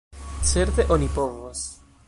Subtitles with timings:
[0.51, 1.63] Certe oni povos.